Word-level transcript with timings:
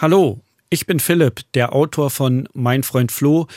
Hallo, 0.00 0.38
ich 0.70 0.86
bin 0.86 1.00
Philipp, 1.00 1.40
der 1.54 1.74
Autor 1.74 2.10
von 2.10 2.48
Mein 2.54 2.84
Freund 2.84 3.10
Flo. 3.10 3.48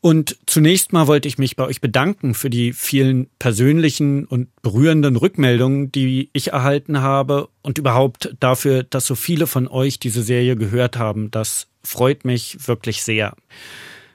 Und 0.00 0.36
zunächst 0.44 0.92
mal 0.92 1.06
wollte 1.06 1.28
ich 1.28 1.38
mich 1.38 1.54
bei 1.54 1.64
euch 1.64 1.80
bedanken 1.80 2.34
für 2.34 2.50
die 2.50 2.72
vielen 2.72 3.28
persönlichen 3.38 4.24
und 4.24 4.48
berührenden 4.60 5.14
Rückmeldungen, 5.14 5.92
die 5.92 6.30
ich 6.32 6.48
erhalten 6.48 7.00
habe 7.00 7.48
und 7.62 7.78
überhaupt 7.78 8.34
dafür, 8.40 8.82
dass 8.82 9.06
so 9.06 9.14
viele 9.14 9.46
von 9.46 9.68
euch 9.68 10.00
diese 10.00 10.24
Serie 10.24 10.56
gehört 10.56 10.96
haben. 10.96 11.30
Das 11.30 11.68
freut 11.84 12.24
mich 12.24 12.66
wirklich 12.66 13.04
sehr. 13.04 13.36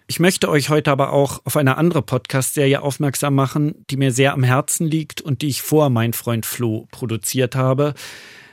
Ich 0.06 0.20
möchte 0.20 0.50
euch 0.50 0.68
heute 0.68 0.92
aber 0.92 1.14
auch 1.14 1.40
auf 1.46 1.56
eine 1.56 1.78
andere 1.78 2.02
Podcast-Serie 2.02 2.82
aufmerksam 2.82 3.36
machen, 3.36 3.86
die 3.90 3.96
mir 3.96 4.12
sehr 4.12 4.34
am 4.34 4.44
Herzen 4.44 4.86
liegt 4.86 5.22
und 5.22 5.42
die 5.42 5.48
ich 5.48 5.62
vor 5.62 5.90
Mein 5.90 6.12
Freund 6.12 6.46
Flo 6.46 6.90
produziert 6.92 7.56
habe, 7.56 7.94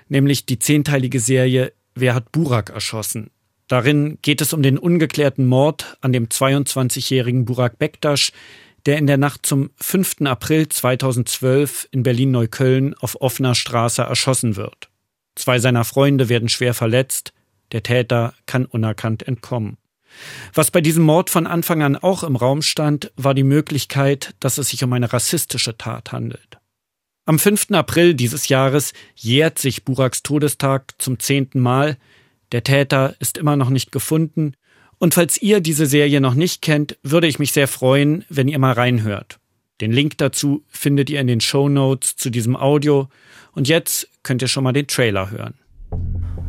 nämlich 0.08 0.46
die 0.46 0.60
zehnteilige 0.60 1.18
Serie 1.18 1.72
Wer 1.98 2.14
hat 2.14 2.30
Burak 2.30 2.68
erschossen? 2.68 3.30
Darin 3.68 4.18
geht 4.20 4.42
es 4.42 4.52
um 4.52 4.62
den 4.62 4.76
ungeklärten 4.76 5.46
Mord 5.46 5.96
an 6.02 6.12
dem 6.12 6.26
22-jährigen 6.26 7.46
Burak 7.46 7.78
Bektasch, 7.78 8.32
der 8.84 8.98
in 8.98 9.06
der 9.06 9.16
Nacht 9.16 9.46
zum 9.46 9.70
5. 9.76 10.20
April 10.26 10.68
2012 10.68 11.88
in 11.92 12.02
Berlin-Neukölln 12.02 12.92
auf 12.92 13.18
offener 13.22 13.54
Straße 13.54 14.02
erschossen 14.02 14.56
wird. 14.56 14.90
Zwei 15.36 15.58
seiner 15.58 15.84
Freunde 15.84 16.28
werden 16.28 16.50
schwer 16.50 16.74
verletzt, 16.74 17.32
der 17.72 17.82
Täter 17.82 18.34
kann 18.44 18.66
unerkannt 18.66 19.26
entkommen. 19.26 19.78
Was 20.52 20.70
bei 20.70 20.82
diesem 20.82 21.02
Mord 21.02 21.30
von 21.30 21.46
Anfang 21.46 21.82
an 21.82 21.96
auch 21.96 22.24
im 22.24 22.36
Raum 22.36 22.60
stand, 22.60 23.10
war 23.16 23.32
die 23.32 23.42
Möglichkeit, 23.42 24.34
dass 24.38 24.58
es 24.58 24.68
sich 24.68 24.84
um 24.84 24.92
eine 24.92 25.14
rassistische 25.14 25.78
Tat 25.78 26.12
handelt. 26.12 26.58
Am 27.28 27.40
5. 27.40 27.72
April 27.72 28.14
dieses 28.14 28.48
Jahres 28.48 28.92
jährt 29.16 29.58
sich 29.58 29.84
Buraks 29.84 30.22
Todestag 30.22 30.94
zum 30.98 31.18
zehnten 31.18 31.58
Mal. 31.58 31.96
Der 32.52 32.62
Täter 32.62 33.16
ist 33.18 33.36
immer 33.36 33.56
noch 33.56 33.68
nicht 33.68 33.90
gefunden. 33.90 34.52
Und 34.98 35.14
falls 35.14 35.42
ihr 35.42 35.58
diese 35.58 35.86
Serie 35.86 36.20
noch 36.20 36.34
nicht 36.34 36.62
kennt, 36.62 36.96
würde 37.02 37.26
ich 37.26 37.40
mich 37.40 37.50
sehr 37.50 37.66
freuen, 37.66 38.24
wenn 38.28 38.46
ihr 38.46 38.60
mal 38.60 38.74
reinhört. 38.74 39.40
Den 39.80 39.90
Link 39.90 40.16
dazu 40.18 40.62
findet 40.68 41.10
ihr 41.10 41.20
in 41.20 41.26
den 41.26 41.40
Show 41.40 41.68
Notes 41.68 42.14
zu 42.14 42.30
diesem 42.30 42.54
Audio. 42.54 43.08
Und 43.50 43.66
jetzt 43.66 44.08
könnt 44.22 44.40
ihr 44.40 44.48
schon 44.48 44.62
mal 44.62 44.72
den 44.72 44.86
Trailer 44.86 45.32
hören. 45.32 45.54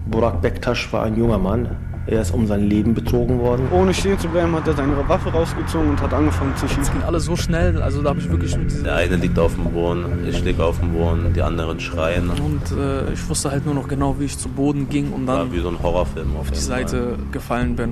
Burak 0.05 0.43
Bektasch 0.43 0.93
war 0.93 1.05
ein 1.05 1.17
junger 1.17 1.39
Mann, 1.39 1.75
er 2.07 2.21
ist 2.21 2.31
um 2.31 2.47
sein 2.47 2.67
Leben 2.69 2.93
betrogen 2.93 3.39
worden. 3.39 3.67
Ohne 3.71 3.93
stehen 3.93 4.17
zu 4.17 4.29
bleiben, 4.29 4.53
hat 4.53 4.65
er 4.67 4.73
seine 4.73 4.97
Waffe 5.09 5.29
rausgezogen 5.29 5.89
und 5.89 6.01
hat 6.01 6.13
angefangen 6.13 6.55
zu 6.55 6.65
schießen. 6.67 6.83
Es 6.83 6.91
ging 6.91 7.03
alles 7.03 7.25
so 7.25 7.35
schnell, 7.35 7.81
also 7.81 8.01
da 8.01 8.09
habe 8.09 8.19
ich 8.19 8.29
wirklich 8.29 8.57
mit 8.57 8.85
Der 8.85 8.95
eine 8.95 9.17
liegt 9.17 9.37
auf 9.37 9.55
dem 9.55 9.65
Boden, 9.65 10.25
ich 10.27 10.41
liege 10.43 10.63
auf 10.63 10.79
dem 10.79 10.93
Boden, 10.93 11.33
die 11.33 11.41
anderen 11.41 11.79
schreien. 11.81 12.29
Und 12.29 12.71
äh, 12.77 13.11
ich 13.11 13.27
wusste 13.27 13.51
halt 13.51 13.65
nur 13.65 13.75
noch 13.75 13.89
genau, 13.89 14.17
wie 14.19 14.25
ich 14.25 14.37
zu 14.37 14.47
Boden 14.47 14.87
ging 14.87 15.11
und 15.11 15.25
dann 15.25 15.37
War 15.37 15.51
wie 15.51 15.59
so 15.59 15.67
ein 15.67 15.83
Horrorfilm 15.83 16.35
auf 16.37 16.49
die 16.49 16.59
Seite 16.59 17.15
Fall. 17.15 17.17
gefallen 17.31 17.75
bin. 17.75 17.89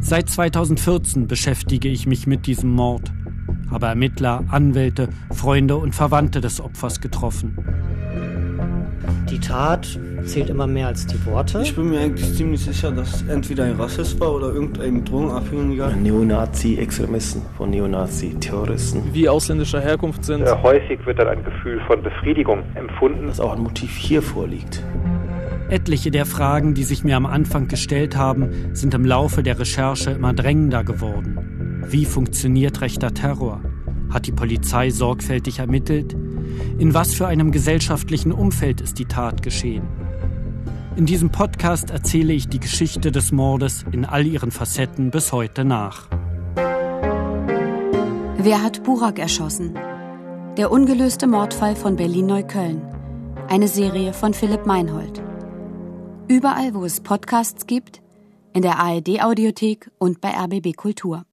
Seit 0.00 0.30
2014 0.30 1.26
beschäftige 1.26 1.88
ich 1.88 2.06
mich 2.06 2.28
mit 2.28 2.46
diesem 2.46 2.70
Mord, 2.70 3.12
habe 3.68 3.86
Ermittler, 3.86 4.44
Anwälte, 4.48 5.08
Freunde 5.32 5.76
und 5.76 5.94
Verwandte 5.94 6.40
des 6.40 6.60
Opfers 6.60 7.00
getroffen. 7.00 7.58
Die 9.38 9.46
Tat 9.46 10.00
zählt 10.24 10.50
immer 10.50 10.66
mehr 10.66 10.88
als 10.88 11.06
die 11.06 11.24
Worte. 11.24 11.60
Ich 11.62 11.74
bin 11.76 11.90
mir 11.90 12.00
eigentlich 12.00 12.34
ziemlich 12.34 12.60
sicher, 12.60 12.90
dass 12.90 13.22
entweder 13.28 13.64
ein 13.64 13.76
Rassist 13.76 14.18
war 14.18 14.34
oder 14.34 14.52
irgendein 14.52 15.04
Drogenabhängiger. 15.04 15.92
Neonazi-Extremisten, 15.94 17.42
von 17.56 17.70
Neonazi-Terroristen. 17.70 19.04
Wie 19.12 19.28
ausländischer 19.28 19.80
Herkunft 19.80 20.24
sind. 20.24 20.40
Ja, 20.40 20.60
häufig 20.60 21.06
wird 21.06 21.20
dann 21.20 21.28
ein 21.28 21.44
Gefühl 21.44 21.80
von 21.86 22.02
Befriedigung 22.02 22.64
empfunden. 22.74 23.28
Dass 23.28 23.38
auch 23.38 23.52
ein 23.52 23.62
Motiv 23.62 23.96
hier 23.96 24.22
vorliegt. 24.22 24.82
Etliche 25.70 26.10
der 26.10 26.26
Fragen, 26.26 26.74
die 26.74 26.82
sich 26.82 27.04
mir 27.04 27.16
am 27.16 27.26
Anfang 27.26 27.68
gestellt 27.68 28.16
haben, 28.16 28.50
sind 28.72 28.92
im 28.92 29.04
Laufe 29.04 29.44
der 29.44 29.60
Recherche 29.60 30.10
immer 30.10 30.32
drängender 30.32 30.82
geworden. 30.82 31.84
Wie 31.88 32.06
funktioniert 32.06 32.80
rechter 32.80 33.14
Terror? 33.14 33.60
Hat 34.10 34.26
die 34.26 34.32
Polizei 34.32 34.90
sorgfältig 34.90 35.60
ermittelt? 35.60 36.16
In 36.78 36.94
was 36.94 37.14
für 37.14 37.26
einem 37.26 37.52
gesellschaftlichen 37.52 38.32
Umfeld 38.32 38.80
ist 38.80 38.98
die 38.98 39.06
Tat 39.06 39.42
geschehen? 39.42 39.86
In 40.96 41.06
diesem 41.06 41.30
Podcast 41.30 41.90
erzähle 41.90 42.32
ich 42.32 42.48
die 42.48 42.58
Geschichte 42.58 43.12
des 43.12 43.30
Mordes 43.30 43.84
in 43.92 44.04
all 44.04 44.26
ihren 44.26 44.50
Facetten 44.50 45.10
bis 45.10 45.32
heute 45.32 45.64
nach. 45.64 46.08
Wer 48.40 48.62
hat 48.62 48.82
Burak 48.82 49.18
erschossen? 49.18 49.74
Der 50.56 50.72
ungelöste 50.72 51.26
Mordfall 51.26 51.76
von 51.76 51.96
Berlin-Neukölln. 51.96 52.82
Eine 53.48 53.68
Serie 53.68 54.12
von 54.12 54.34
Philipp 54.34 54.66
Meinhold. 54.66 55.22
Überall, 56.28 56.74
wo 56.74 56.84
es 56.84 57.00
Podcasts 57.00 57.66
gibt, 57.66 58.02
in 58.52 58.62
der 58.62 58.78
ARD-Audiothek 58.78 59.90
und 59.98 60.20
bei 60.20 60.30
RBB 60.30 60.74
Kultur. 60.76 61.24